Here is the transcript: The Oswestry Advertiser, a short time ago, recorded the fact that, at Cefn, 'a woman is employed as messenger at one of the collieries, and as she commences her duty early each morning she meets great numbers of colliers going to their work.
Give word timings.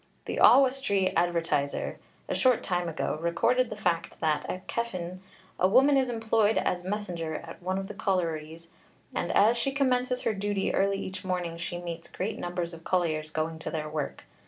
The 0.25 0.39
Oswestry 0.39 1.15
Advertiser, 1.15 1.99
a 2.27 2.33
short 2.33 2.63
time 2.63 2.89
ago, 2.89 3.19
recorded 3.21 3.69
the 3.69 3.75
fact 3.75 4.19
that, 4.19 4.49
at 4.49 4.67
Cefn, 4.67 5.19
'a 5.59 5.67
woman 5.67 5.95
is 5.95 6.09
employed 6.09 6.57
as 6.57 6.83
messenger 6.83 7.35
at 7.35 7.61
one 7.61 7.77
of 7.77 7.87
the 7.87 7.93
collieries, 7.93 8.69
and 9.13 9.31
as 9.31 9.57
she 9.57 9.71
commences 9.71 10.23
her 10.23 10.33
duty 10.33 10.73
early 10.73 10.97
each 10.97 11.23
morning 11.23 11.55
she 11.55 11.77
meets 11.77 12.07
great 12.07 12.39
numbers 12.39 12.73
of 12.73 12.83
colliers 12.83 13.29
going 13.29 13.59
to 13.59 13.69
their 13.69 13.87
work. 13.87 14.23